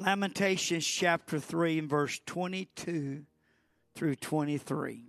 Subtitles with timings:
[0.00, 3.26] Lamentations chapter 3 and verse 22
[3.94, 5.04] through 23.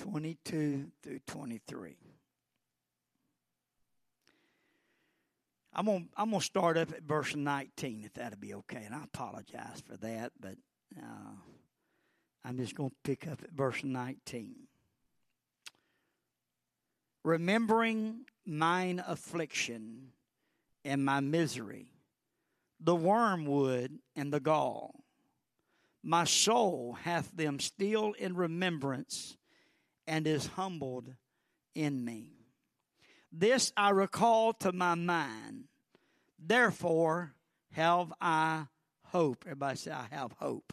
[0.00, 1.96] Twenty-two through twenty-three.
[5.72, 9.04] I'm gonna I'm gonna start up at verse 19 if that'll be okay, and I
[9.04, 10.56] apologize for that, but
[10.98, 11.36] uh,
[12.44, 14.56] I'm just gonna pick up at verse 19.
[17.24, 20.08] Remembering mine affliction
[20.84, 21.86] and my misery,
[22.80, 25.04] the wormwood and the gall,
[26.02, 29.36] my soul hath them still in remembrance,
[30.06, 31.14] and is humbled
[31.76, 32.32] in me.
[33.30, 35.64] This I recall to my mind.
[36.38, 37.34] Therefore
[37.70, 38.66] have I
[39.04, 39.44] hope.
[39.46, 40.72] Everybody say, I have hope.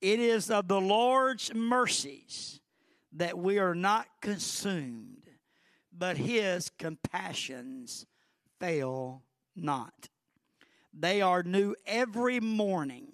[0.00, 2.60] It is of the Lord's mercies
[3.12, 5.17] that we are not consumed,
[5.98, 8.06] but his compassions
[8.60, 9.22] fail
[9.56, 10.08] not.
[10.92, 13.08] They are new every morning.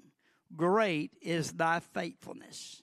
[0.56, 2.82] Great is thy faithfulness.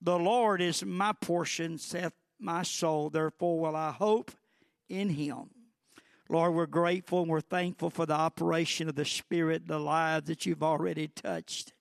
[0.00, 3.10] The Lord is my portion, saith my soul.
[3.10, 4.30] Therefore will I hope
[4.88, 5.50] in Him.
[6.28, 10.44] Lord, we're grateful and we're thankful for the operation of the Spirit, the lives that
[10.44, 11.72] you've already touched.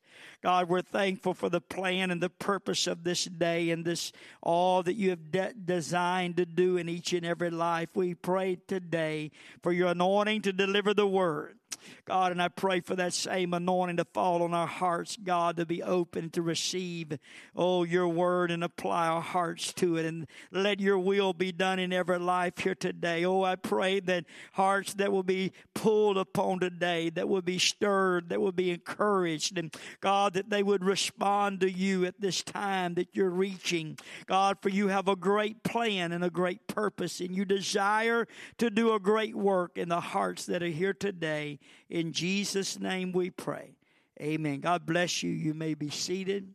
[0.46, 4.12] God, we're thankful for the plan and the purpose of this day and this
[4.44, 7.90] all that you have de- designed to do in each and every life.
[7.96, 9.32] We pray today
[9.64, 11.58] for your anointing to deliver the word.
[12.06, 15.66] God, and I pray for that same anointing to fall on our hearts, God, to
[15.66, 17.18] be open to receive,
[17.56, 20.06] oh, your word and apply our hearts to it.
[20.06, 23.26] And let your will be done in every life here today.
[23.26, 28.30] Oh, I pray that hearts that will be pulled upon today, that will be stirred,
[28.30, 32.94] that will be encouraged, and God, that they would respond to you at this time
[32.96, 33.98] that you're reaching.
[34.26, 38.70] God, for you have a great plan and a great purpose, and you desire to
[38.70, 41.60] do a great work in the hearts that are here today.
[41.90, 43.76] In Jesus' name we pray.
[44.22, 44.60] Amen.
[44.60, 45.32] God bless you.
[45.32, 46.54] You may be seated.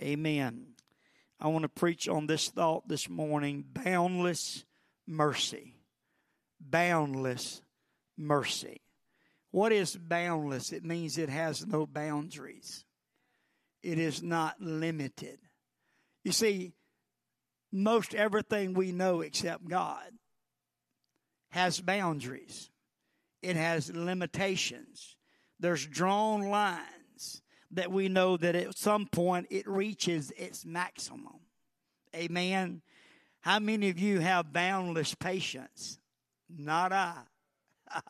[0.00, 0.66] Amen.
[1.40, 4.64] I want to preach on this thought this morning boundless
[5.06, 5.74] mercy.
[6.60, 7.62] Boundless
[8.16, 8.80] mercy.
[9.50, 10.72] What is boundless?
[10.72, 12.84] It means it has no boundaries,
[13.82, 15.38] it is not limited.
[16.24, 16.74] You see,
[17.72, 20.12] most everything we know except God
[21.50, 22.70] has boundaries
[23.42, 25.16] it has limitations.
[25.58, 31.40] There's drawn lines that we know that at some point it reaches its maximum.
[32.14, 32.82] Amen.
[33.40, 35.98] How many of you have boundless patience?
[36.48, 37.14] Not I.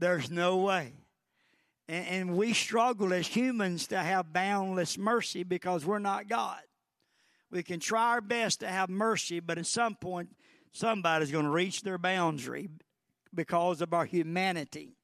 [0.00, 0.94] There's no way.
[1.86, 6.60] And, and, we struggle as humans to have boundless mercy because we're not God.
[7.50, 10.30] We can try our best to have mercy, but at some point,
[10.72, 12.70] somebody's going to reach their boundary
[13.34, 14.94] because of our humanity.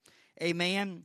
[0.42, 1.04] Amen.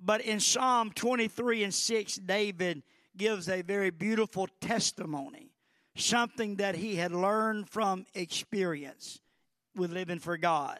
[0.00, 2.82] But in Psalm 23 and 6, David
[3.16, 5.50] gives a very beautiful testimony,
[5.94, 9.20] something that he had learned from experience
[9.74, 10.78] with living for God.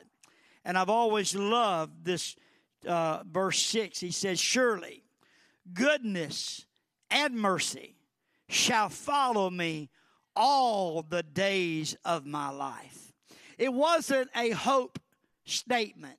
[0.65, 2.37] And I've always loved this
[2.87, 4.01] uh, verse 6.
[4.01, 5.05] He says, Surely
[5.73, 6.67] goodness
[7.11, 7.97] and mercy
[8.49, 9.91] shall follow me
[10.35, 13.13] all the days of my life.
[13.59, 14.99] It wasn't a hope
[15.45, 16.19] statement,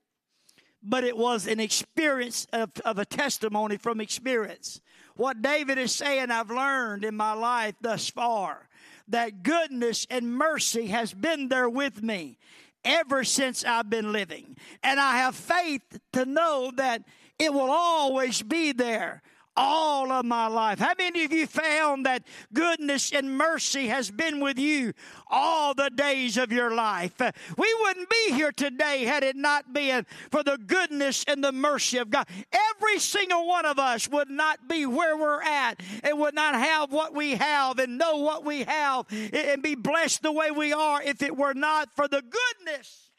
[0.82, 4.82] but it was an experience of, of a testimony from experience.
[5.16, 8.68] What David is saying, I've learned in my life thus far
[9.08, 12.38] that goodness and mercy has been there with me
[12.88, 14.58] ever since I've been living.
[14.81, 15.84] And I have faith
[16.14, 17.03] to know that
[17.38, 19.22] it will always be there
[19.57, 20.79] all of my life.
[20.79, 22.23] How many of you found that
[22.53, 24.94] goodness and mercy has been with you
[25.29, 27.19] all the days of your life?
[27.57, 31.97] We wouldn't be here today had it not been for the goodness and the mercy
[31.97, 32.28] of God.
[32.53, 36.91] Every single one of us would not be where we're at and would not have
[36.91, 41.01] what we have and know what we have and be blessed the way we are
[41.01, 43.10] if it were not for the goodness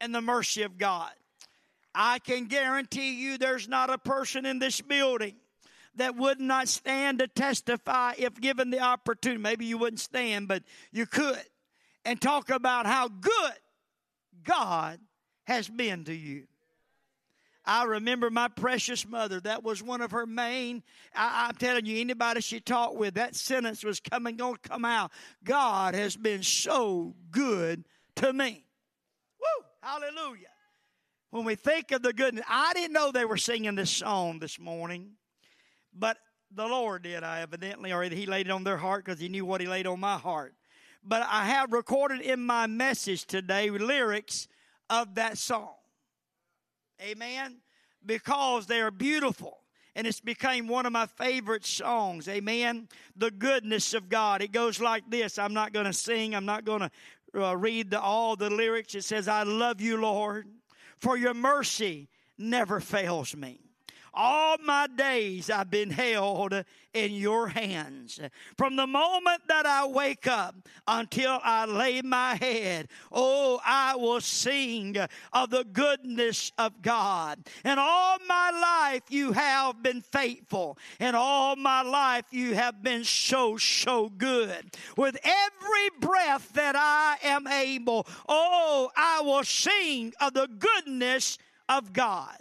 [0.00, 1.12] and the mercy of God.
[1.94, 5.34] I can guarantee you there's not a person in this building
[5.96, 9.40] that would not stand to testify if given the opportunity.
[9.40, 11.42] Maybe you wouldn't stand, but you could.
[12.04, 13.52] And talk about how good
[14.42, 14.98] God
[15.44, 16.44] has been to you.
[17.64, 19.38] I remember my precious mother.
[19.38, 20.82] That was one of her main.
[21.14, 24.84] I, am telling you, anybody she talked with, that sentence was coming going to come
[24.84, 25.12] out.
[25.44, 27.84] God has been so good
[28.16, 28.64] to me.
[29.38, 29.64] Woo!
[29.80, 30.51] Hallelujah
[31.32, 34.60] when we think of the goodness, I didn't know they were singing this song this
[34.60, 35.12] morning,
[35.94, 36.18] but
[36.54, 39.46] the Lord did, I evidently, or He laid it on their heart because He knew
[39.46, 40.54] what He laid on my heart.
[41.02, 44.46] but I have recorded in my message today lyrics
[44.90, 45.72] of that song.
[47.00, 47.62] Amen.
[48.04, 49.58] Because they are beautiful.
[49.94, 52.28] And it's became one of my favorite songs.
[52.28, 52.88] Amen.
[53.16, 54.42] The goodness of God.
[54.42, 55.38] It goes like this.
[55.38, 56.34] I'm not going to sing.
[56.34, 56.90] I'm not going to
[57.42, 58.94] uh, read the, all the lyrics.
[58.94, 60.46] It says, I love you, Lord,
[61.02, 62.08] for your mercy
[62.38, 63.71] never fails me.
[64.14, 68.20] All my days I've been held in your hands.
[68.58, 70.54] From the moment that I wake up
[70.86, 74.96] until I lay my head, oh, I will sing
[75.32, 77.38] of the goodness of God.
[77.64, 80.76] And all my life you have been faithful.
[81.00, 84.76] And all my life you have been so, so good.
[84.96, 91.38] With every breath that I am able, oh, I will sing of the goodness
[91.68, 92.36] of God.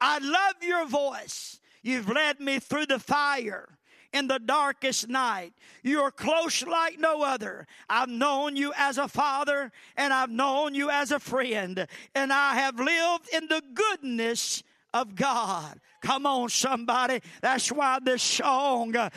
[0.00, 1.60] I love your voice.
[1.82, 3.78] You've led me through the fire
[4.12, 5.52] in the darkest night.
[5.82, 7.66] You are close like no other.
[7.90, 12.54] I've known you as a father and I've known you as a friend, and I
[12.54, 14.62] have lived in the goodness
[14.94, 15.80] of God.
[16.00, 17.20] Come on, somebody.
[17.40, 19.10] That's why this song uh,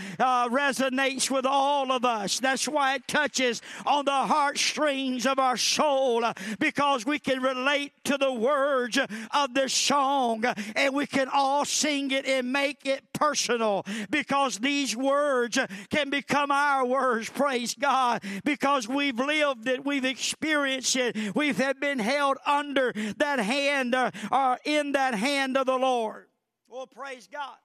[0.49, 2.39] resonates with all of us.
[2.39, 7.91] That's why it touches on the heartstrings of our soul uh, because we can relate
[8.05, 12.85] to the words of this song uh, and we can all sing it and make
[12.85, 15.57] it personal because these words
[15.89, 17.29] can become our words.
[17.29, 18.23] Praise God.
[18.43, 24.57] Because we've lived it, we've experienced it, we've been held under that hand or uh,
[24.63, 26.27] in that hand of the Lord.
[26.67, 27.57] Well, praise God.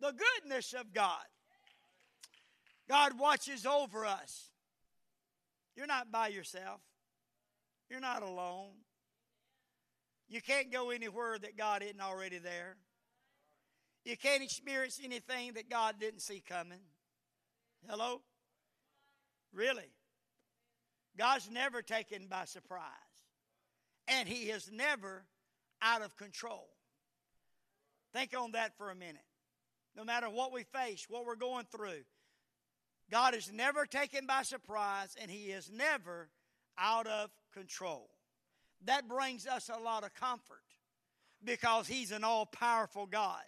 [0.00, 1.24] The goodness of God.
[2.88, 4.50] God watches over us.
[5.76, 6.80] You're not by yourself,
[7.88, 8.72] you're not alone.
[10.28, 12.76] You can't go anywhere that God isn't already there.
[14.04, 16.80] You can't experience anything that God didn't see coming.
[17.88, 18.20] Hello?
[19.52, 19.90] Really?
[21.16, 22.82] God's never taken by surprise.
[24.08, 25.24] And He is never
[25.80, 26.68] out of control.
[28.12, 29.22] Think on that for a minute.
[29.96, 32.02] No matter what we face, what we're going through,
[33.10, 36.28] God is never taken by surprise and He is never
[36.78, 38.08] out of control.
[38.84, 40.64] That brings us a lot of comfort
[41.44, 43.42] because He's an all powerful God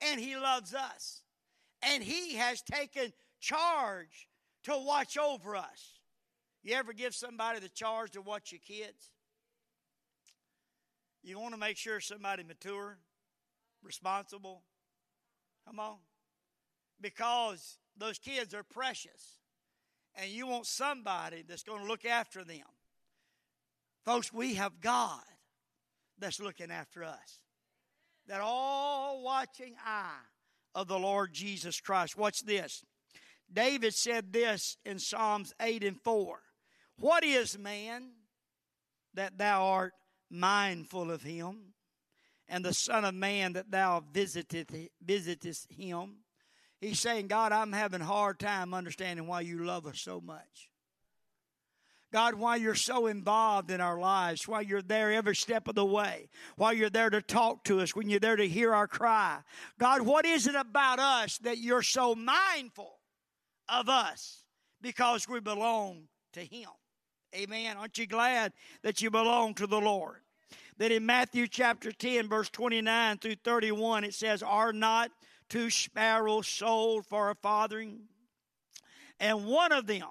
[0.00, 1.22] and He loves us.
[1.82, 4.28] And He has taken charge
[4.64, 6.00] to watch over us.
[6.62, 9.10] You ever give somebody the charge to watch your kids?
[11.22, 12.98] You want to make sure somebody mature
[13.82, 14.62] responsible.
[15.66, 15.96] Come on.
[17.00, 19.38] Because those kids are precious.
[20.14, 22.64] And you want somebody that's going to look after them.
[24.04, 25.22] Folks, we have God
[26.18, 27.40] that's looking after us.
[28.28, 30.20] That all watching eye
[30.74, 32.16] of the Lord Jesus Christ.
[32.16, 32.84] Watch this.
[33.52, 36.38] David said this in Psalms 8 and 4.
[37.00, 38.10] What is man
[39.14, 39.94] that thou art
[40.30, 41.72] mindful of him?
[42.48, 46.16] and the Son of Man that thou visitest him.
[46.80, 50.67] He's saying, God, I'm having a hard time understanding why you love us so much.
[52.12, 55.84] God, why you're so involved in our lives, why you're there every step of the
[55.84, 59.38] way, why you're there to talk to us, when you're there to hear our cry.
[59.78, 62.98] God, what is it about us that you're so mindful
[63.68, 64.42] of us
[64.80, 66.70] because we belong to Him?
[67.36, 67.76] Amen.
[67.76, 68.52] Aren't you glad
[68.82, 70.22] that you belong to the Lord?
[70.78, 75.10] that in Matthew chapter 10, verse 29 through 31, it says, Are not
[75.48, 78.02] two sparrows sold for a farthing?
[79.20, 80.06] And one of them,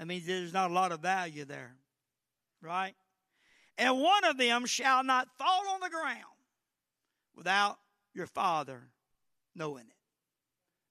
[0.00, 1.76] that means there's not a lot of value there,
[2.60, 2.94] right?
[3.78, 6.24] And one of them shall not fall on the ground
[7.36, 7.78] without
[8.14, 8.88] your Father
[9.54, 9.96] knowing it.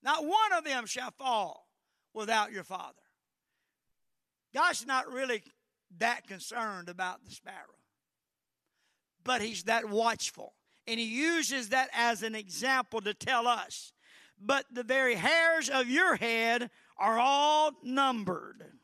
[0.02, 1.68] Not one of them shall fall
[2.14, 2.94] without your Father.
[4.54, 5.44] God's not really
[5.98, 7.80] that concerned about the sparrow
[9.30, 10.54] but he's that watchful.
[10.88, 13.94] And he uses that as an example to tell us.
[14.42, 18.79] But the very hairs of your head are all numbered.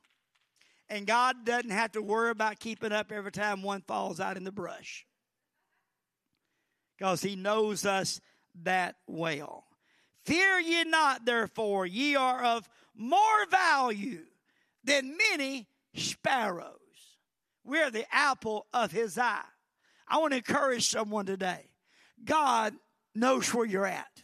[0.90, 4.44] And God doesn't have to worry about keeping up every time one falls out in
[4.44, 5.06] the brush.
[6.98, 8.22] Because he knows us
[8.64, 9.66] that well.
[10.26, 14.26] Fear ye not, therefore, ye are of more value
[14.84, 16.72] than many sparrows.
[17.64, 19.42] We're the apple of his eye.
[20.08, 21.70] I want to encourage someone today.
[22.24, 22.76] God
[23.14, 24.24] knows where you're at.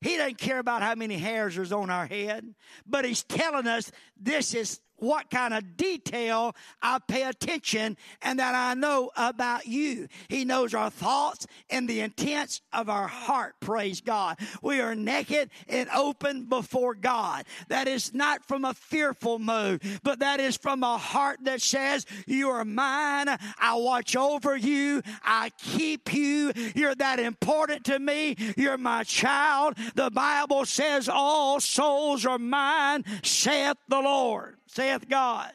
[0.00, 2.54] He doesn't care about how many hairs is on our head,
[2.84, 8.54] but He's telling us this is what kind of detail I pay attention and that
[8.54, 10.06] I know about you.
[10.28, 13.56] He knows our thoughts and the intents of our heart.
[13.60, 14.38] Praise God.
[14.62, 17.44] We are naked and open before God.
[17.68, 22.06] That is not from a fearful mode, but that is from a heart that says,
[22.26, 23.26] You are mine.
[23.58, 25.02] I watch over you.
[25.24, 26.52] I keep you.
[26.76, 28.36] You're that important to me.
[28.56, 29.76] You're my child.
[29.94, 35.52] The Bible says, All souls are mine, saith the Lord, saith God.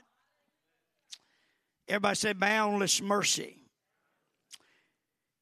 [1.88, 3.62] Everybody say, boundless mercy.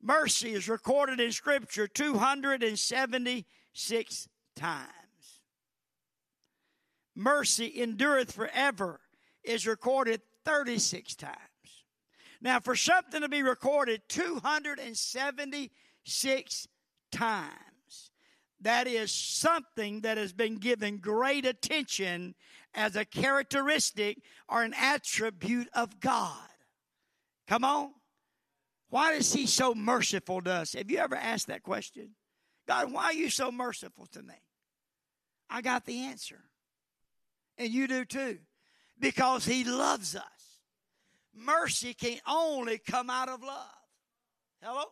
[0.01, 4.89] Mercy is recorded in Scripture 276 times.
[7.15, 8.99] Mercy endureth forever
[9.43, 11.39] is recorded 36 times.
[12.41, 16.67] Now, for something to be recorded 276
[17.11, 17.49] times,
[18.61, 22.35] that is something that has been given great attention
[22.73, 24.17] as a characteristic
[24.49, 26.37] or an attribute of God.
[27.47, 27.91] Come on.
[28.89, 30.73] Why is He so merciful to us?
[30.73, 32.11] Have you ever asked that question?
[32.67, 34.33] God, why are you so merciful to me?
[35.49, 36.41] I got the answer.
[37.57, 38.39] And you do too.
[38.99, 40.23] Because He loves us.
[41.35, 43.67] Mercy can only come out of love.
[44.61, 44.85] Hello?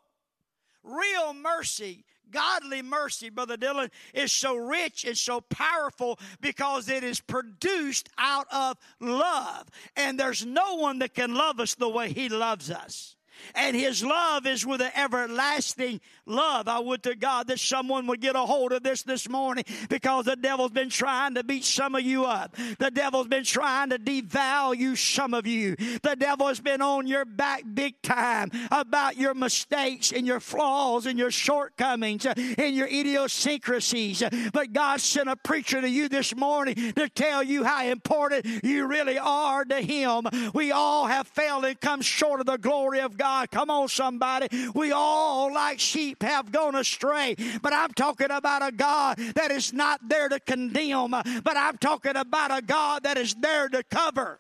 [0.83, 7.21] Real mercy godly mercy, Brother Dylan, is so rich and so powerful because it is
[7.21, 9.69] produced out of love.
[9.95, 13.15] And there's no one that can love us the way He loves us.
[13.55, 16.67] And his love is with an everlasting love.
[16.67, 20.25] I would to God that someone would get a hold of this this morning because
[20.25, 22.55] the devil's been trying to beat some of you up.
[22.79, 25.75] The devil's been trying to devalue some of you.
[25.75, 31.05] The devil has been on your back big time about your mistakes and your flaws
[31.05, 34.23] and your shortcomings and your idiosyncrasies.
[34.53, 38.85] But God sent a preacher to you this morning to tell you how important you
[38.87, 40.27] really are to him.
[40.53, 43.32] We all have failed and come short of the glory of God.
[43.33, 43.51] God.
[43.51, 44.47] Come on, somebody.
[44.75, 47.35] We all, like sheep, have gone astray.
[47.61, 52.15] But I'm talking about a God that is not there to condemn, but I'm talking
[52.15, 54.39] about a God that is there to cover.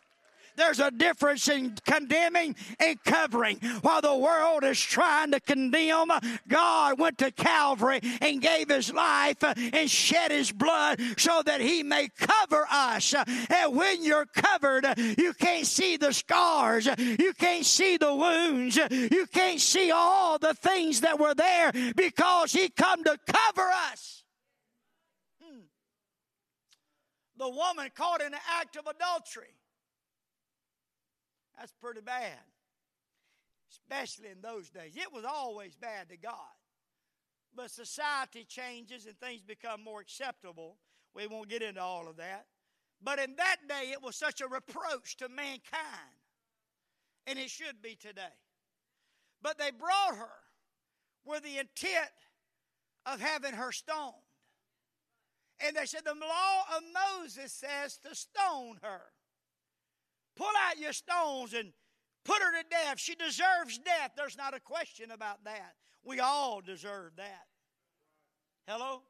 [0.55, 3.57] There's a difference in condemning and covering.
[3.81, 6.11] While the world is trying to condemn,
[6.47, 11.83] God went to Calvary and gave his life and shed his blood so that he
[11.83, 13.13] may cover us.
[13.13, 19.25] And when you're covered, you can't see the scars, you can't see the wounds, you
[19.33, 24.23] can't see all the things that were there because he come to cover us.
[25.41, 25.61] Hmm.
[27.37, 29.55] The woman caught in the act of adultery
[31.63, 32.43] that's pretty bad,
[33.71, 34.97] especially in those days.
[34.97, 36.33] It was always bad to God.
[37.55, 40.75] But society changes and things become more acceptable.
[41.15, 42.47] We won't get into all of that.
[43.01, 46.19] But in that day, it was such a reproach to mankind.
[47.27, 48.35] And it should be today.
[49.41, 50.35] But they brought her
[51.23, 52.11] with the intent
[53.05, 54.15] of having her stoned.
[55.65, 56.83] And they said, The law of
[57.21, 59.03] Moses says to stone her.
[60.35, 61.73] Pull out your stones and
[62.25, 62.99] put her to death.
[62.99, 64.11] She deserves death.
[64.15, 65.73] There's not a question about that.
[66.03, 67.45] We all deserve that.
[68.67, 69.03] Hello?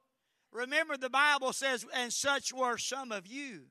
[0.52, 3.64] Remember, the Bible says, and such were some of you.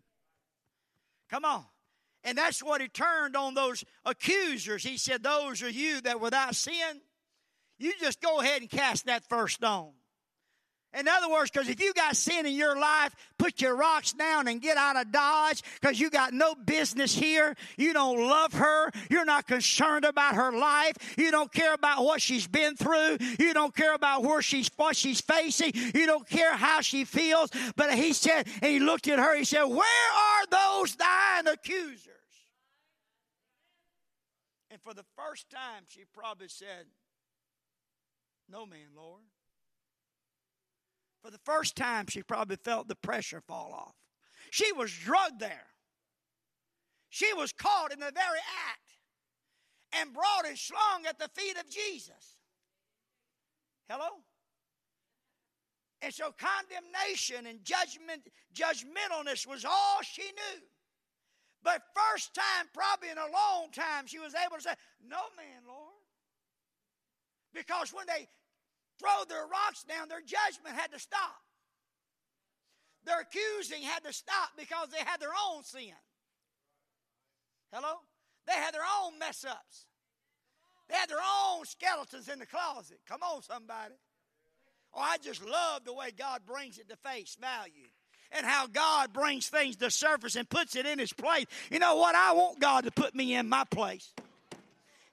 [1.31, 1.65] Come on.
[2.25, 4.85] And that's what he turned on those accusers.
[4.85, 7.01] He said, Those are you that without sin,
[7.79, 9.93] you just go ahead and cast that first stone.
[10.95, 14.47] In other words, because if you got sin in your life, put your rocks down
[14.47, 17.57] and get out of Dodge because you got no business here.
[17.79, 18.91] You don't love her.
[19.09, 20.97] You're not concerned about her life.
[21.17, 23.17] You don't care about what she's been through.
[23.39, 25.73] You don't care about where she's what she's facing.
[25.75, 27.51] You don't care how she feels.
[27.75, 32.09] But he said, and he looked at her, he said, Where are those thine accusers?
[34.71, 36.87] And for the first time, she probably said,
[38.51, 39.23] No man, Lord.
[41.23, 43.95] For the first time, she probably felt the pressure fall off.
[44.51, 45.67] She was drugged there.
[47.11, 51.69] She was caught in the very act and brought and slung at the feet of
[51.71, 52.37] Jesus.
[53.89, 54.09] Hello?
[56.01, 60.63] And so condemnation and judgment, judgmentalness was all she knew.
[61.63, 64.75] But first time, probably in a long time, she was able to say,
[65.07, 65.93] No man, Lord.
[67.55, 68.27] Because when they
[69.03, 71.43] throw their rocks down, their judgment had to stop.
[73.05, 75.99] Their accusing had to stop because they had their own sin.
[77.73, 77.95] Hello?
[78.47, 79.87] They had their own mess ups.
[80.89, 83.01] They had their own skeletons in the closet.
[83.09, 83.95] Come on, somebody.
[84.95, 87.89] Oh, I just love the way God brings it to face value.
[88.33, 91.47] and how God brings things to surface and puts it in His place.
[91.71, 92.15] You know what?
[92.15, 94.13] I want God to put me in my place.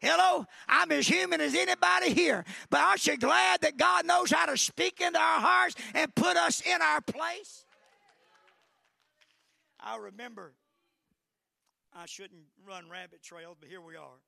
[0.01, 4.45] Hello, I'm as human as anybody here, but aren't you glad that God knows how
[4.45, 7.65] to speak into our hearts and put us in our place?
[9.81, 10.53] I remember,
[11.93, 14.19] I shouldn't run rabbit trails, but here we are.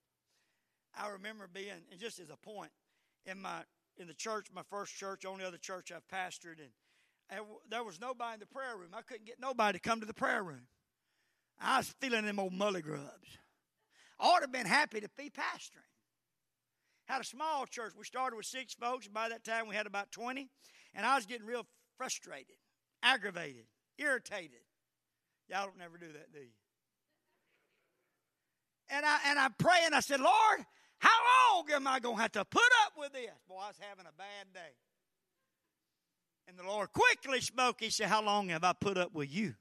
[0.98, 2.72] I remember being, and just as a point,
[3.26, 3.62] in my
[3.98, 6.70] in the church, my first church, only other church I've pastored, and,
[7.30, 8.90] and there was nobody in the prayer room.
[8.94, 10.68] I couldn't get nobody to come to the prayer room.
[11.60, 13.38] I was feeling them old mully grubs.
[14.22, 15.88] I ought to have been happy to be pastoring.
[17.06, 17.94] Had a small church.
[17.98, 19.06] We started with six folks.
[19.06, 20.48] and By that time, we had about 20.
[20.94, 21.66] And I was getting real
[21.98, 22.56] frustrated,
[23.02, 23.66] aggravated,
[23.98, 24.62] irritated.
[25.50, 26.54] Y'all don't never do that, do you?
[28.90, 29.94] And, I, and I'm praying.
[29.94, 30.66] I said, Lord,
[31.00, 31.10] how
[31.56, 33.32] long am I going to have to put up with this?
[33.48, 34.76] Boy, I was having a bad day.
[36.48, 37.78] And the Lord quickly spoke.
[37.80, 39.56] He said, How long have I put up with you?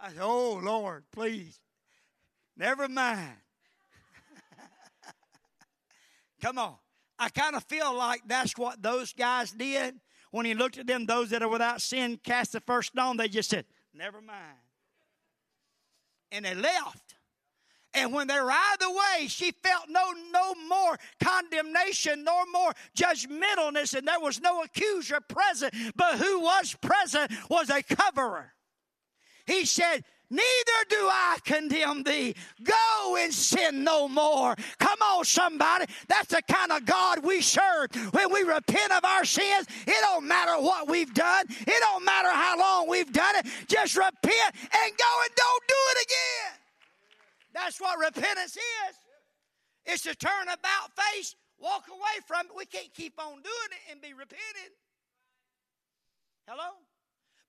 [0.00, 1.58] I said, Oh, Lord, please.
[2.56, 3.36] Never mind.
[6.42, 6.76] Come on.
[7.18, 10.00] I kind of feel like that's what those guys did.
[10.30, 13.28] When he looked at them, those that are without sin, cast the first stone, they
[13.28, 14.58] just said, Never mind.
[16.32, 17.16] And they left.
[17.92, 22.44] And when they were out of the way, she felt no, no more condemnation, nor
[22.52, 25.74] more judgmentalness, and there was no accuser present.
[25.96, 28.52] But who was present was a coverer.
[29.50, 32.36] He said, Neither do I condemn thee.
[32.62, 34.54] Go and sin no more.
[34.78, 35.86] Come on, somebody.
[36.06, 37.90] That's the kind of God we serve.
[38.12, 41.46] When we repent of our sins, it don't matter what we've done.
[41.48, 43.46] It don't matter how long we've done it.
[43.66, 46.60] Just repent and go and don't do it again.
[47.52, 48.96] That's what repentance is.
[49.84, 52.52] It's to turn about face, walk away from it.
[52.56, 54.70] We can't keep on doing it and be repented.
[56.46, 56.70] Hello?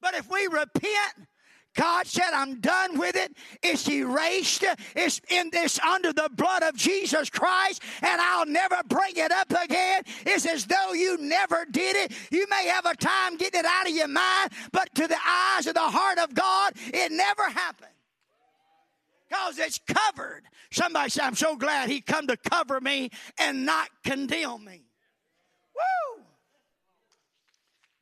[0.02, 1.28] But if we repent,
[1.74, 3.32] God said, I'm done with it.
[3.64, 4.66] It's erased.
[4.96, 9.52] It's in this under the blood of Jesus Christ, and I'll never bring it up
[9.52, 10.04] again.
[10.26, 12.12] It's as though you never did it.
[12.30, 15.66] You may have a time getting it out of your mind, but to the eyes
[15.68, 17.88] of the heart of God, it never happened.
[19.30, 20.44] Because it's covered.
[20.72, 24.84] Somebody said, I'm so glad he come to cover me and not condemn me.
[25.74, 26.24] Woo!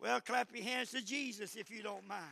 [0.02, 2.24] Well, clap your hands to Jesus if you don't mind.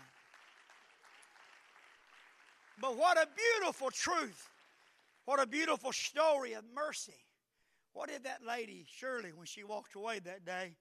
[2.80, 4.50] But what a beautiful truth.
[5.26, 7.26] What a beautiful story of mercy.
[7.94, 10.76] What did that lady, Shirley, when she walked away that day?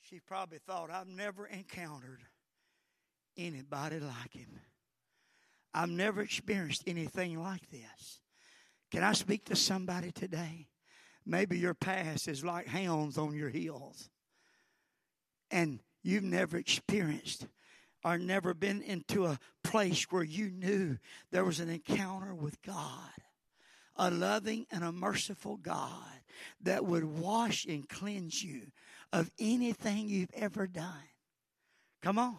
[0.00, 2.22] She probably thought, I've never encountered
[3.36, 4.58] anybody like him.
[5.74, 8.20] I've never experienced anything like this.
[8.90, 10.68] Can I speak to somebody today?
[11.26, 14.08] Maybe your past is like hounds on your heels,
[15.50, 17.46] and you've never experienced
[18.04, 20.98] or never been into a place where you knew
[21.30, 23.10] there was an encounter with God,
[23.96, 26.20] a loving and a merciful God
[26.62, 28.68] that would wash and cleanse you
[29.12, 31.08] of anything you've ever done.
[32.02, 32.38] Come on.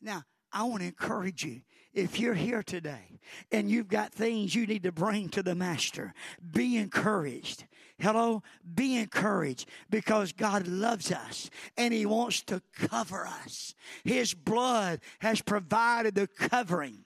[0.00, 1.62] Now, I want to encourage you.
[1.94, 3.18] If you're here today
[3.50, 6.14] and you've got things you need to bring to the Master,
[6.52, 7.64] be encouraged.
[7.98, 8.42] Hello?
[8.74, 13.74] Be encouraged because God loves us and He wants to cover us.
[14.04, 17.04] His blood has provided the covering.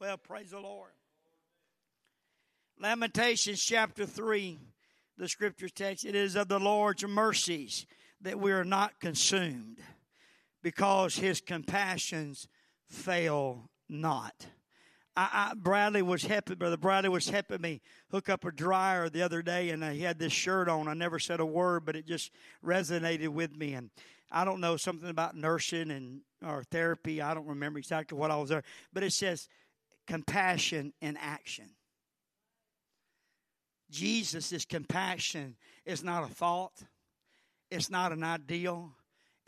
[0.00, 0.90] Well, praise the Lord.
[2.78, 4.58] Lamentations chapter 3,
[5.16, 7.86] the scripture text it is of the Lord's mercies
[8.22, 9.78] that we are not consumed
[10.62, 12.48] because His compassions
[12.90, 14.46] fail not.
[15.16, 19.22] I, I, Bradley was helping, Brother Bradley was helping me hook up a dryer the
[19.22, 20.88] other day, and he had this shirt on.
[20.88, 22.30] I never said a word, but it just
[22.64, 23.74] resonated with me.
[23.74, 23.90] And
[24.30, 27.20] I don't know something about nursing and or therapy.
[27.20, 29.48] I don't remember exactly what I was there, but it says
[30.06, 31.70] compassion in action.
[33.90, 36.84] Jesus' compassion is not a thought.
[37.70, 38.92] It's not an ideal.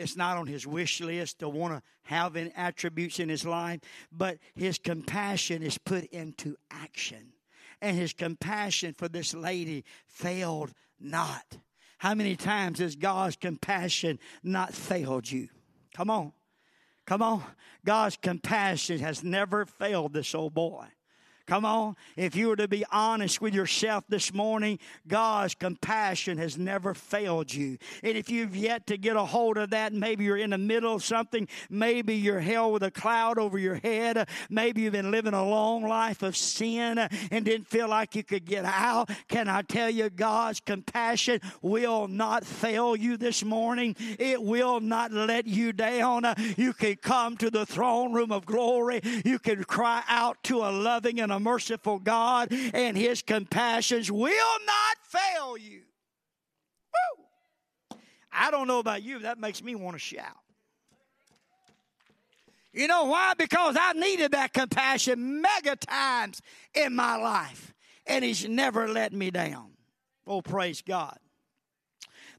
[0.03, 3.81] It's not on his wish list to want to have any attributes in his life,
[4.11, 7.33] but his compassion is put into action.
[7.81, 11.59] And his compassion for this lady failed not.
[11.99, 15.49] How many times has God's compassion not failed you?
[15.95, 16.33] Come on.
[17.07, 17.43] Come on.
[17.85, 20.87] God's compassion has never failed this old boy.
[21.53, 21.97] Come on.
[22.17, 27.53] If you were to be honest with yourself this morning, God's compassion has never failed
[27.53, 27.77] you.
[28.03, 30.95] And if you've yet to get a hold of that, maybe you're in the middle
[30.95, 35.35] of something, maybe you're held with a cloud over your head, maybe you've been living
[35.35, 39.11] a long life of sin and didn't feel like you could get out.
[39.29, 43.95] Can I tell you, God's compassion will not fail you this morning?
[44.19, 46.25] It will not let you down.
[46.57, 49.03] You can come to the throne room of glory.
[49.23, 54.59] You can cry out to a loving and a merciful God, and His compassions will
[54.66, 55.83] not fail you.
[56.92, 57.98] Woo!
[58.33, 60.38] I don't know about you, that makes me want to shout.
[62.72, 63.35] You know why?
[63.37, 66.40] Because I needed that compassion mega times
[66.74, 67.74] in my life,
[68.07, 69.72] and He's never let me down.
[70.26, 71.18] Oh, praise God.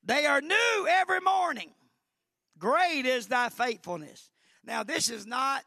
[0.03, 1.71] They are new every morning.
[2.57, 4.29] Great is thy faithfulness.
[4.65, 5.63] Now, this is not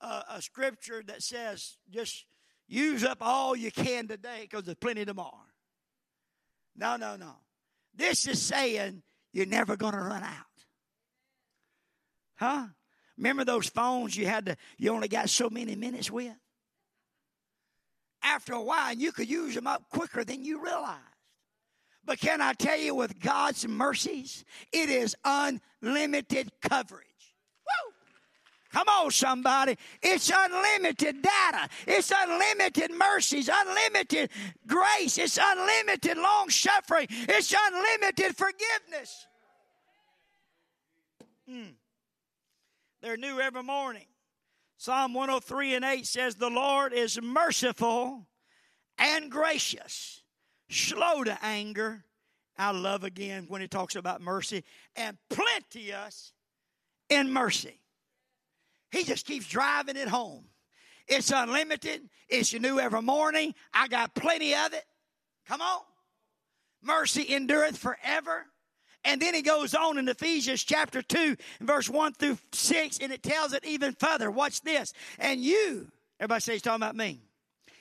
[0.00, 2.24] a, a scripture that says just
[2.68, 5.44] use up all you can today because there's plenty tomorrow.
[6.76, 7.32] No, no, no.
[7.94, 9.02] This is saying
[9.32, 10.44] you're never going to run out.
[12.36, 12.66] Huh?
[13.16, 16.36] Remember those phones you had to, you only got so many minutes with?
[18.22, 21.02] After a while, you could use them up quicker than you realized.
[22.04, 27.07] But can I tell you, with God's mercies, it is unlimited coverage.
[28.72, 29.76] Come on, somebody.
[30.02, 31.68] It's unlimited data.
[31.86, 34.30] It's unlimited mercies, unlimited
[34.66, 35.16] grace.
[35.16, 37.06] It's unlimited long suffering.
[37.10, 39.26] It's unlimited forgiveness.
[41.48, 41.70] Hmm.
[43.00, 44.04] They're new every morning.
[44.76, 48.26] Psalm 103 and 8 says, The Lord is merciful
[48.98, 50.22] and gracious,
[50.68, 52.04] slow to anger.
[52.58, 56.32] I love again when he talks about mercy, and plenteous
[57.08, 57.80] in mercy.
[58.90, 60.44] He just keeps driving it home.
[61.06, 62.08] It's unlimited.
[62.28, 63.54] It's new every morning.
[63.72, 64.84] I got plenty of it.
[65.46, 65.80] Come on.
[66.82, 68.46] Mercy endureth forever.
[69.04, 73.22] And then he goes on in Ephesians chapter 2, verse 1 through 6, and it
[73.22, 74.30] tells it even further.
[74.30, 74.92] Watch this.
[75.18, 77.20] And you, everybody say he's talking about me,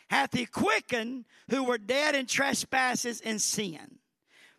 [0.09, 3.99] hath he quickened who were dead in trespasses and sin.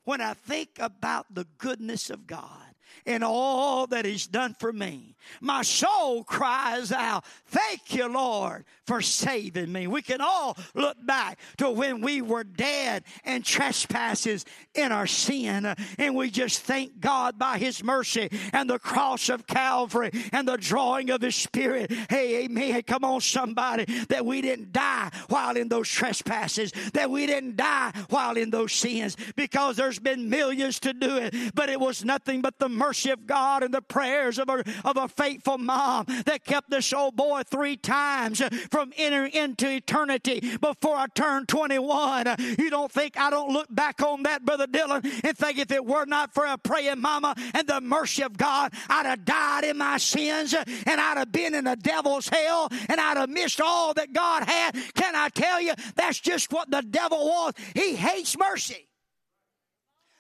[0.05, 2.68] When I think about the goodness of God,
[3.07, 5.15] in all that He's done for me.
[5.41, 9.87] My soul cries out, Thank you, Lord, for saving me.
[9.87, 15.75] We can all look back to when we were dead and trespasses in our sin,
[15.99, 20.57] and we just thank God by His mercy and the cross of Calvary and the
[20.57, 21.93] drawing of His Spirit.
[22.11, 22.83] Hey, amen.
[22.83, 27.93] Come on, somebody, that we didn't die while in those trespasses, that we didn't die
[28.11, 32.41] while in those sins, because there's been millions to do it, but it was nothing
[32.43, 36.45] but the mercy of God and the prayers of a, of a faithful mom that
[36.45, 42.37] kept this old boy three times from entering into eternity before I turned 21.
[42.59, 45.85] You don't think I don't look back on that, Brother Dylan, and think if it
[45.85, 49.77] were not for a praying mama and the mercy of God, I'd have died in
[49.77, 53.95] my sins and I'd have been in the devil's hell and I'd have missed all
[53.95, 54.73] that God had.
[54.95, 57.61] Can I tell you, that's just what the devil wants.
[57.75, 58.89] He hates mercy.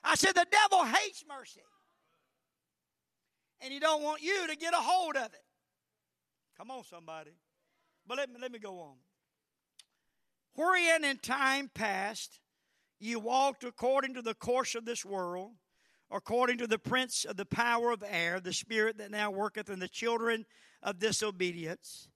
[0.03, 1.61] I said, the devil hates mercy
[3.61, 5.44] and he don't want you to get a hold of it.
[6.57, 7.31] Come on, somebody.
[8.07, 8.97] But let me, let me go on.
[10.55, 12.40] Wherein in time past
[12.99, 15.53] you walked according to the course of this world,
[16.11, 19.79] according to the prince of the power of air, the spirit that now worketh in
[19.79, 20.44] the children
[20.83, 22.09] of disobedience,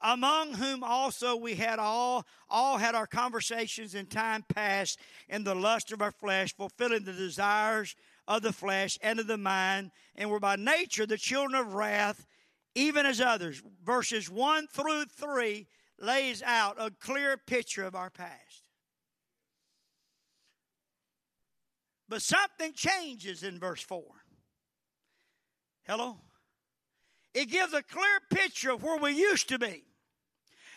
[0.00, 5.54] among whom also we had all all had our conversations in time past in the
[5.54, 7.96] lust of our flesh, fulfilling the desires
[8.30, 12.28] of the flesh and of the mind, and were by nature the children of wrath,
[12.76, 13.60] even as others.
[13.84, 15.66] Verses 1 through 3
[15.98, 18.68] lays out a clear picture of our past.
[22.08, 24.04] But something changes in verse 4.
[25.88, 26.16] Hello?
[27.34, 29.82] It gives a clear picture of where we used to be.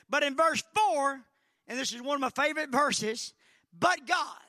[0.10, 1.22] But in verse 4,
[1.68, 3.34] and this is one of my favorite verses,
[3.78, 4.40] but God.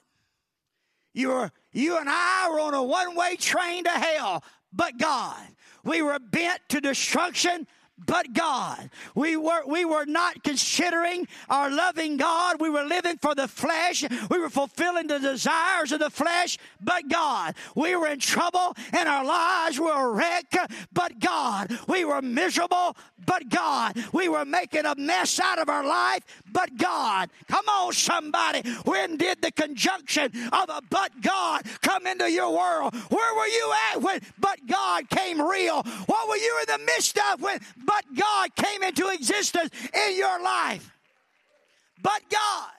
[1.12, 5.43] You were you and I were on a one-way train to hell, but God.
[5.85, 7.67] We were bent to destruction,
[7.98, 8.90] but God.
[9.14, 12.61] We were, we were not considering our loving God.
[12.61, 14.04] We were living for the flesh.
[14.30, 17.54] We were fulfilling the desires of the flesh, but God.
[17.74, 20.54] We were in trouble and our lives were a wreck,
[20.92, 21.78] but God.
[21.87, 23.96] We were miserable, but God.
[24.12, 27.30] We were making a mess out of our life, but God.
[27.48, 28.68] Come on, somebody.
[28.85, 32.94] When did the conjunction of a but God come into your world?
[32.94, 35.83] Where were you at when but God came real?
[35.83, 40.42] What were you in the midst of when but God came into existence in your
[40.42, 40.90] life.
[42.03, 42.70] but God,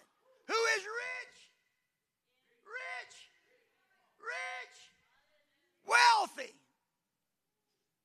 [0.47, 1.35] who is rich,
[2.65, 3.15] rich,
[4.19, 6.53] rich, wealthy.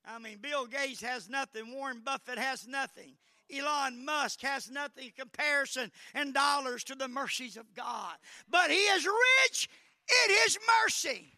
[0.06, 3.12] I mean, Bill Gates has nothing, Warren Buffett has nothing.
[3.52, 8.14] Elon Musk has nothing in comparison in dollars to the mercies of God.
[8.48, 9.68] But he is rich
[10.08, 11.32] in his mercy.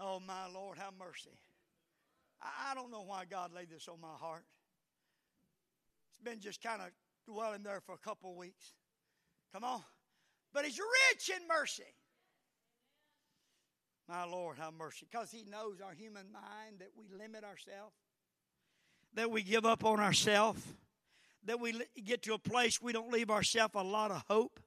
[0.00, 1.30] Oh, my Lord, have mercy.
[2.42, 4.44] I don't know why God laid this on my heart.
[6.10, 6.88] It's been just kind of
[7.26, 8.74] dwelling there for a couple weeks.
[9.52, 9.82] Come on.
[10.52, 11.82] But He's rich in mercy.
[14.08, 15.06] My Lord, have mercy.
[15.10, 17.94] Because He knows our human mind that we limit ourselves,
[19.14, 20.62] that we give up on ourselves,
[21.44, 21.74] that we
[22.04, 24.60] get to a place we don't leave ourselves a lot of hope.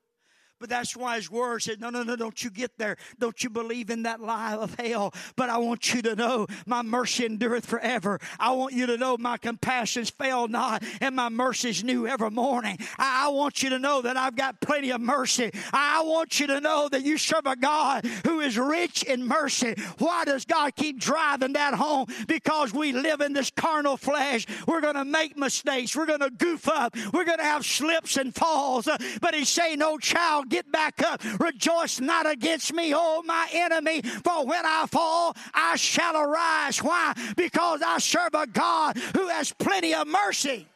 [0.62, 2.98] But that's why his word said, No, no, no, don't you get there.
[3.20, 5.12] Don't you believe in that lie of hell.
[5.36, 8.20] But I want you to know my mercy endureth forever.
[8.40, 12.78] I want you to know my compassions fail not and my mercies new every morning.
[13.00, 15.50] I, I want you to know that I've got plenty of mercy.
[15.74, 19.74] I want you to know that you serve a God who is rich in mercy.
[19.98, 22.06] Why does God keep driving that home?
[22.28, 24.46] Because we live in this carnal flesh.
[24.68, 25.96] We're going to make mistakes.
[25.96, 26.96] We're going to goof up.
[27.12, 28.88] We're going to have slips and falls.
[29.22, 31.24] But he's saying, No child, get back up.
[31.40, 36.84] Rejoice not against me, oh my enemy, for when I fall, I shall arise.
[36.84, 37.14] Why?
[37.36, 40.68] Because I serve a God who has plenty of mercy.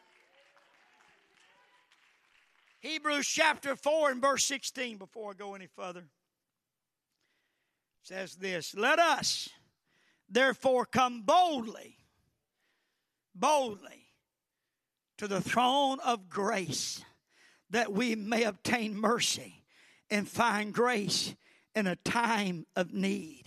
[2.80, 6.04] Hebrews chapter 4 and verse 16, before I go any further,
[8.02, 9.48] says this Let us
[10.28, 11.96] therefore come boldly,
[13.34, 14.06] boldly
[15.18, 17.04] to the throne of grace
[17.70, 19.64] that we may obtain mercy
[20.10, 21.34] and find grace
[21.74, 23.44] in a time of need.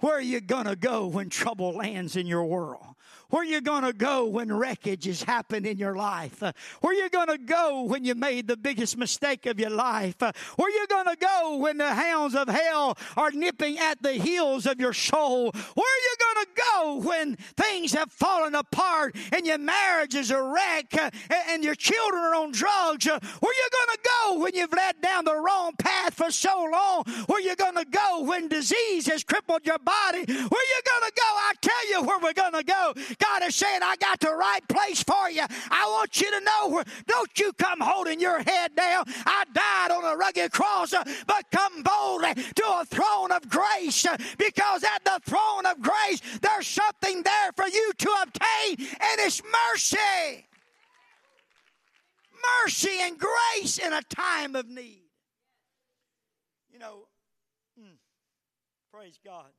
[0.00, 2.84] Where are you going to go when trouble lands in your world?
[3.30, 6.42] Where are you going to go when wreckage has happened in your life?
[6.80, 10.16] Where you going to go when you made the biggest mistake of your life?
[10.20, 14.66] Where you going to go when the hounds of hell are nipping at the heels
[14.66, 15.50] of your soul?
[15.52, 20.30] Where are you going to go when things have fallen apart and your marriage is
[20.30, 20.94] a wreck
[21.30, 23.06] and your children are on drugs?
[23.06, 27.04] Where you going to go when you've led down the wrong path for so long?
[27.26, 30.24] Where you going to go when disease has crippled your body?
[30.26, 31.22] Where you going to go?
[31.22, 32.94] I tell you where we're going to go.
[33.20, 35.44] God is saying, I got the right place for you.
[35.70, 39.04] I want you to know where, don't you come holding your head down.
[39.26, 44.06] I died on a rugged cross, uh, but come boldly to a throne of grace
[44.06, 49.20] uh, because at the throne of grace, there's something there for you to obtain, and
[49.20, 50.46] it's mercy.
[52.64, 55.02] Mercy and grace in a time of need.
[56.72, 57.06] You know,
[57.78, 57.96] mm,
[58.92, 59.50] praise God.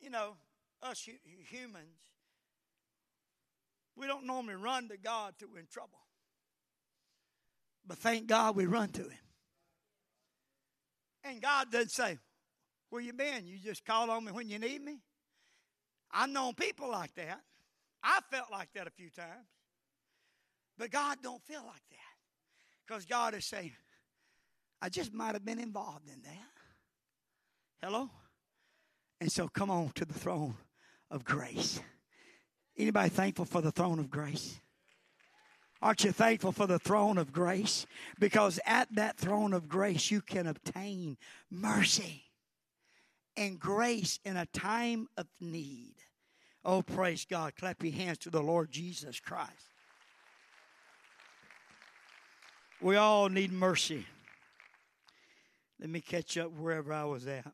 [0.00, 0.36] You know,
[0.82, 1.08] us
[1.48, 1.98] humans,
[3.96, 5.98] we don't normally run to God till we're in trouble.
[7.86, 9.18] But thank God we run to Him.
[11.24, 12.18] And God doesn't say,
[12.90, 13.46] Where you been?
[13.46, 15.00] You just call on me when you need me?
[16.12, 17.40] I've known people like that.
[18.02, 19.46] I felt like that a few times.
[20.78, 22.86] But God don't feel like that.
[22.86, 23.72] Because God is saying,
[24.80, 27.82] I just might have been involved in that.
[27.82, 28.10] Hello?
[29.20, 30.54] And so come on to the throne
[31.10, 31.80] of grace.
[32.76, 34.60] Anybody thankful for the throne of grace?
[35.82, 37.86] Aren't you thankful for the throne of grace?
[38.18, 41.16] Because at that throne of grace, you can obtain
[41.50, 42.24] mercy
[43.36, 45.94] and grace in a time of need.
[46.64, 47.54] Oh, praise God.
[47.56, 49.70] Clap your hands to the Lord Jesus Christ.
[52.80, 54.06] We all need mercy.
[55.80, 57.44] Let me catch up wherever I was at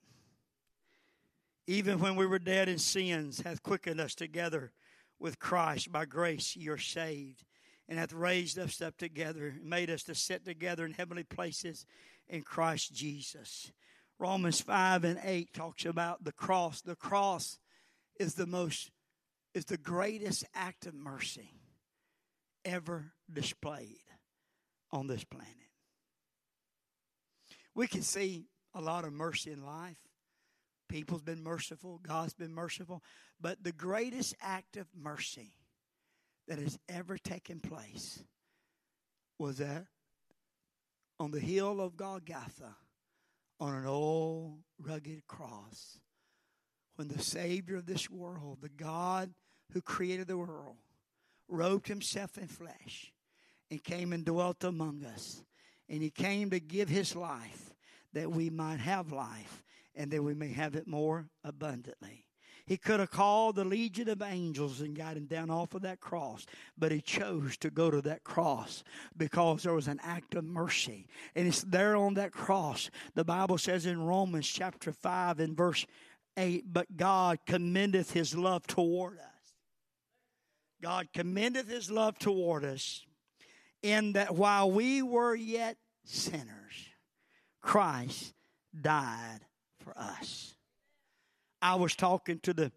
[1.67, 4.73] even when we were dead in sins, hath quickened us together
[5.19, 5.93] with Christ.
[5.93, 7.45] By grace you're saved,
[7.89, 11.87] and hath raised us up together, and made us to sit together in heavenly places
[12.29, 13.71] in Christ Jesus.
[14.19, 16.81] Romans 5 and 8 talks about the cross.
[16.81, 17.59] The cross
[18.19, 18.91] is the most
[19.55, 21.51] is the greatest act of mercy
[22.65, 24.05] ever displayed
[24.91, 25.49] on this planet.
[27.75, 29.99] We can see a lot of mercy in life.
[30.89, 33.03] People's been merciful, God's been merciful.
[33.41, 35.53] But the greatest act of mercy
[36.49, 38.23] that has ever taken place
[39.39, 39.87] was that
[41.19, 42.77] on the hill of Golgotha,
[43.61, 45.99] on an old rugged cross,
[46.97, 49.33] when the Savior of this world, the God
[49.73, 50.77] who created the world,
[51.49, 53.13] robed himself in flesh
[53.71, 55.43] and came and dwelt among us.
[55.89, 57.73] And he came to give his life
[58.13, 59.63] that we might have life
[59.95, 62.27] and that we may have it more abundantly.
[62.65, 66.01] He could have called the legion of angels and got him down off of that
[66.01, 66.47] cross,
[66.79, 68.85] but he chose to go to that cross
[69.17, 71.07] because there was an act of mercy.
[71.35, 72.89] And it's there on that cross.
[73.15, 75.87] The Bible says in Romans chapter 5 and verse
[76.37, 79.27] 8, but God commendeth his love toward us.
[80.81, 83.05] God commendeth his love toward us
[83.83, 86.89] in that while we were yet sinners,
[87.61, 88.35] Christ
[88.81, 89.41] died
[89.83, 90.55] for us.
[91.61, 92.73] I was talking to the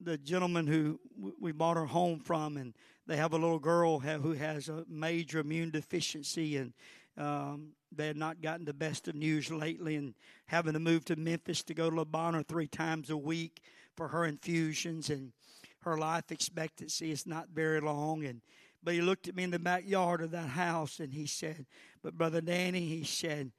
[0.00, 1.00] the gentleman who
[1.40, 2.74] we bought her home from, and
[3.06, 6.72] they have a little girl who has a major immune deficiency, and
[7.16, 10.14] um, they had not gotten the best of news lately, and
[10.46, 13.62] having to move to Memphis to go to Le Bonheur three times a week
[13.96, 15.32] for her infusions, and
[15.80, 18.42] her life expectancy is not very long, and
[18.84, 21.64] but he looked at me in the backyard of that house and he said,
[22.02, 23.50] But Brother Danny, he said,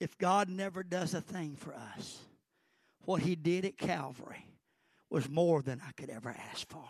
[0.00, 2.18] if God never does a thing for us,
[3.04, 4.46] what he did at Calvary
[5.10, 6.88] was more than I could ever ask for.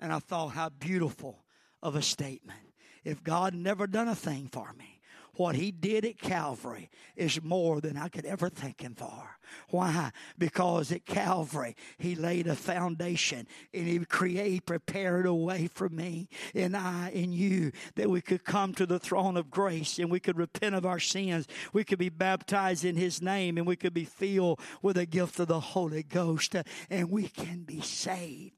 [0.00, 1.44] And I thought, how beautiful
[1.82, 2.58] of a statement.
[3.04, 4.93] If God never done a thing for me,
[5.36, 9.38] what he did at Calvary is more than I could ever thank him for.
[9.70, 10.10] Why?
[10.38, 16.28] Because at Calvary, he laid a foundation and he created, prepared a way for me
[16.54, 20.20] and I and you that we could come to the throne of grace and we
[20.20, 21.46] could repent of our sins.
[21.72, 25.38] We could be baptized in his name and we could be filled with the gift
[25.40, 26.56] of the Holy Ghost
[26.90, 28.54] and we can be saved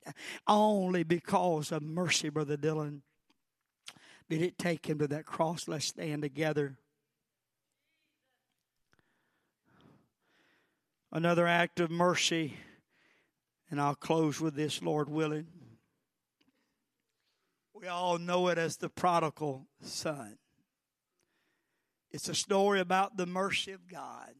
[0.47, 3.01] only because of mercy, Brother Dylan.
[4.29, 5.69] Did it take him to that cross?
[5.69, 6.79] Let's stand together.
[11.13, 12.57] Another act of mercy,
[13.71, 15.47] and I'll close with this, Lord willing.
[17.73, 20.39] We all know it as the prodigal son.
[22.11, 24.33] It's a story about the mercy of God.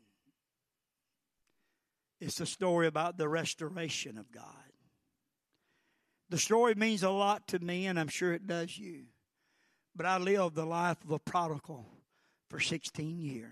[2.21, 4.45] It's a story about the restoration of God.
[6.29, 9.05] The story means a lot to me, and I'm sure it does you.
[9.97, 11.87] But I lived the life of a prodigal
[12.51, 13.51] for 16 years.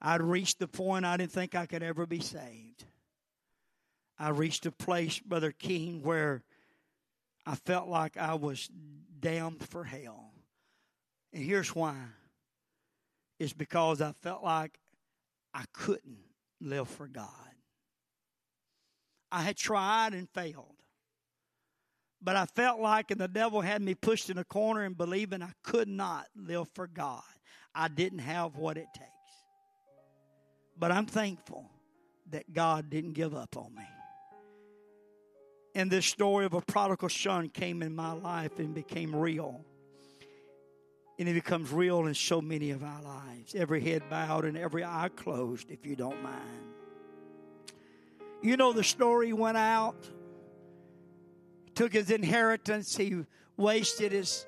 [0.00, 2.84] I'd reached the point I didn't think I could ever be saved.
[4.18, 6.42] I reached a place, Brother King, where
[7.44, 8.68] I felt like I was
[9.20, 10.32] damned for hell.
[11.32, 11.94] And here's why
[13.38, 14.78] it's because I felt like
[15.52, 16.18] I couldn't
[16.60, 17.28] live for God.
[19.30, 20.81] I had tried and failed.
[22.22, 25.42] But I felt like, and the devil had me pushed in a corner and believing
[25.42, 27.22] I could not live for God.
[27.74, 29.08] I didn't have what it takes.
[30.78, 31.68] But I'm thankful
[32.30, 33.86] that God didn't give up on me.
[35.74, 39.64] And this story of a prodigal son came in my life and became real.
[41.18, 43.54] And it becomes real in so many of our lives.
[43.54, 46.40] Every head bowed and every eye closed, if you don't mind.
[48.42, 49.96] You know, the story went out
[51.74, 52.96] took his inheritance.
[52.96, 53.24] He
[53.56, 54.46] wasted his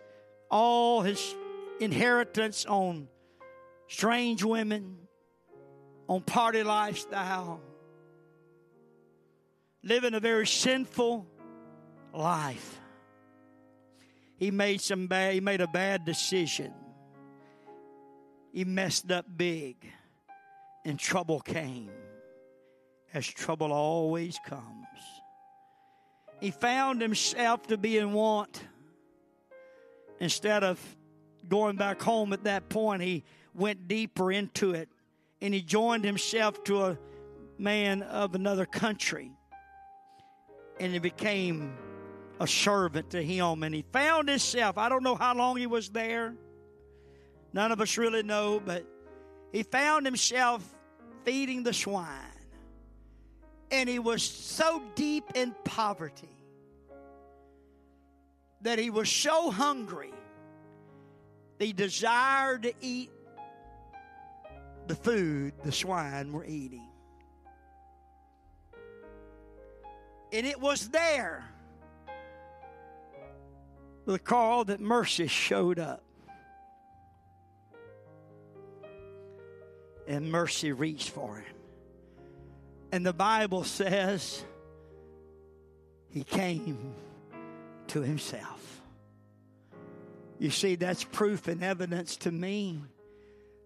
[0.51, 1.35] all his
[1.81, 3.09] inheritance on
[3.89, 4.97] strange women,
[6.09, 7.61] on party lifestyle,
[9.83, 11.27] living a very sinful
[12.13, 12.81] life.
[14.37, 16.73] He made some bad he made a bad decision.
[18.53, 19.77] He messed up big
[20.85, 21.91] and trouble came
[23.13, 24.84] as trouble always comes
[26.45, 28.63] he found himself to be in want.
[30.21, 30.79] Instead of
[31.49, 34.91] going back home at that point, he went deeper into it
[35.41, 36.99] and he joined himself to a
[37.57, 39.31] man of another country.
[40.79, 41.79] And he became
[42.39, 43.63] a servant to him.
[43.63, 46.35] And he found himself, I don't know how long he was there.
[47.55, 48.85] None of us really know, but
[49.51, 50.63] he found himself
[51.25, 52.34] feeding the swine.
[53.75, 56.29] And he was so deep in poverty
[58.61, 60.15] that he was so hungry,
[61.59, 63.11] he desired to eat
[64.87, 66.87] the food the swine were eating.
[70.33, 71.45] And it was there,
[74.07, 76.05] the call that mercy showed up.
[80.07, 81.54] And mercy reached for him.
[82.95, 84.45] And the Bible says
[86.11, 86.95] he came
[87.89, 88.83] to himself.
[90.39, 92.81] You see, that's proof and evidence to me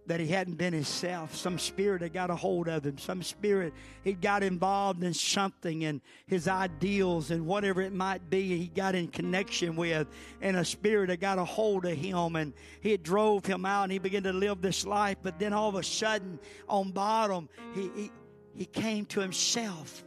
[0.07, 1.35] that he hadn't been himself.
[1.35, 2.97] Some spirit had got a hold of him.
[2.97, 8.57] Some spirit he got involved in something and his ideals and whatever it might be
[8.57, 10.09] he got in connection with.
[10.41, 13.93] And a spirit had got a hold of him and he drove him out and
[13.93, 15.19] he began to live this life.
[15.23, 18.11] But then all of a sudden, on bottom, he, he
[18.59, 20.05] he came to himself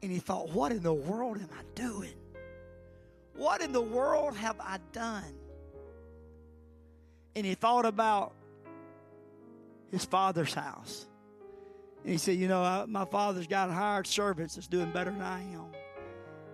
[0.00, 2.14] and he thought, What in the world am I doing?
[3.34, 5.34] What in the world have I done?
[7.34, 8.34] And he thought about
[9.90, 11.06] his father's house.
[12.04, 15.42] And he said, You know, my father's got hired servants that's doing better than I
[15.42, 15.66] am.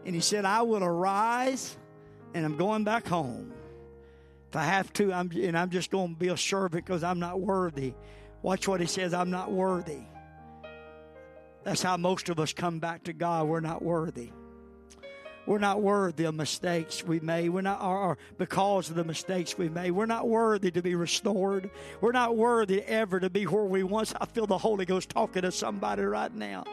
[0.07, 1.77] And he said, I will arise
[2.33, 3.53] and I'm going back home.
[4.49, 7.19] If I have to, I'm, and I'm just going to be a servant because I'm
[7.19, 7.93] not worthy.
[8.41, 10.01] Watch what he says I'm not worthy.
[11.65, 13.47] That's how most of us come back to God.
[13.47, 14.31] We're not worthy.
[15.45, 17.49] We're not worthy of mistakes we made.
[17.51, 19.91] We're not, or, or, because of the mistakes we made.
[19.91, 21.69] We're not worthy to be restored.
[22.01, 24.15] We're not worthy ever to be where we once.
[24.21, 26.65] I feel the Holy Ghost talking to somebody right now.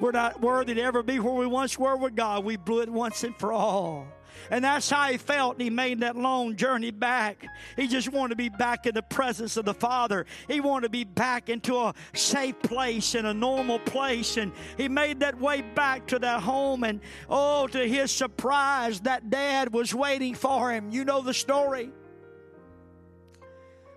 [0.00, 2.44] We're not worthy to ever be where we once were with God.
[2.44, 4.08] We blew it once and for all.
[4.50, 5.60] And that's how he felt.
[5.60, 7.46] He made that long journey back.
[7.76, 10.26] He just wanted to be back in the presence of the Father.
[10.48, 14.36] He wanted to be back into a safe place and a normal place.
[14.36, 16.84] And he made that way back to that home.
[16.84, 20.90] And oh, to his surprise, that dad was waiting for him.
[20.90, 21.90] You know the story.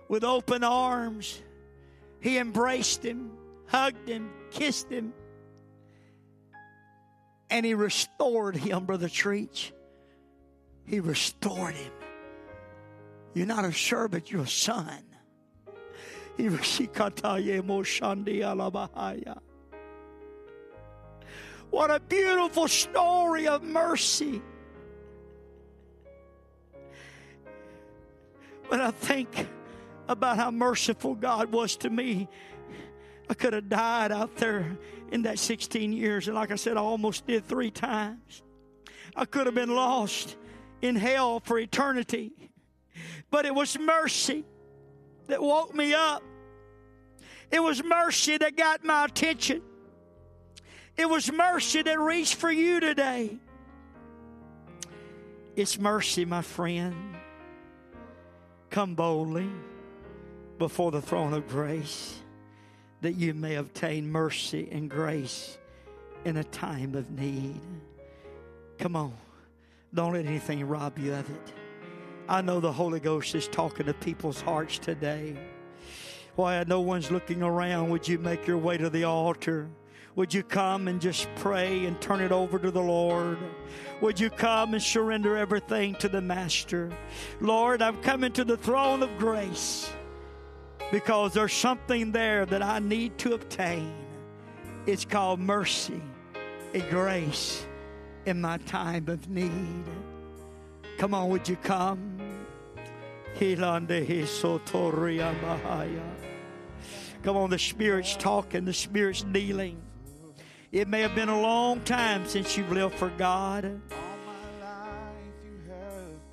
[0.08, 1.40] With open arms,
[2.20, 3.30] he embraced him,
[3.66, 5.12] hugged him, kissed him,
[7.48, 9.72] and he restored him, Brother Treach.
[10.84, 11.92] He restored him.
[13.34, 15.04] You're not a servant, you're a son.
[21.70, 24.42] What a beautiful story of mercy.
[28.68, 29.48] When I think
[30.08, 32.28] about how merciful God was to me,
[33.28, 34.76] I could have died out there
[35.12, 36.26] in that 16 years.
[36.26, 38.42] And like I said, I almost did three times.
[39.14, 40.36] I could have been lost
[40.82, 42.32] in hell for eternity.
[43.30, 44.44] But it was mercy
[45.28, 46.22] that woke me up.
[47.50, 49.62] It was mercy that got my attention.
[50.96, 53.38] It was mercy that reached for you today.
[55.56, 57.16] It's mercy, my friend.
[58.70, 59.50] Come boldly
[60.58, 62.20] before the throne of grace
[63.00, 65.58] that you may obtain mercy and grace
[66.24, 67.60] in a time of need.
[68.78, 69.14] Come on.
[69.92, 71.52] Don't let anything rob you of it.
[72.28, 75.36] I know the Holy Ghost is talking to people's hearts today.
[76.36, 79.68] Why no one's looking around, would you make your way to the altar?
[80.14, 83.38] Would you come and just pray and turn it over to the Lord?
[84.00, 86.92] Would you come and surrender everything to the Master?
[87.40, 89.92] Lord, I'm coming to the throne of grace
[90.92, 93.92] because there's something there that I need to obtain.
[94.86, 96.00] It's called mercy
[96.74, 97.66] and grace
[98.26, 99.84] in my time of need.
[100.98, 102.18] Come on, would you come?
[107.22, 109.80] Come on, the Spirit's talking, the Spirit's kneeling.
[110.72, 113.80] It may have been a long time since you've lived for God.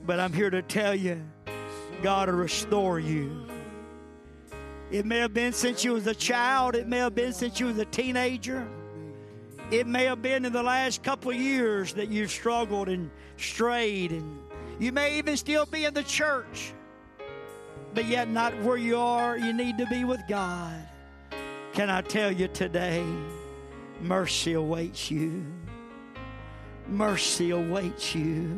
[0.05, 1.21] But I'm here to tell you,
[2.01, 3.47] God will restore you.
[4.89, 6.75] It may have been since you was a child.
[6.75, 8.67] It may have been since you was a teenager.
[9.70, 14.13] It may have been in the last couple of years that you've struggled and strayed,
[14.13, 14.39] and
[14.80, 16.74] you may even still be in the church,
[17.93, 19.38] but yet not where you are.
[19.38, 20.88] You need to be with God.
[21.74, 23.05] Can I tell you today,
[24.01, 25.45] mercy awaits you?
[26.88, 28.57] Mercy awaits you.